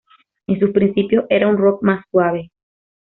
En 0.47 0.59
sus 0.59 0.71
principios 0.71 1.25
era 1.29 1.47
un 1.47 1.57
rock 1.59 1.83
más 1.83 2.03
suave. 2.09 2.49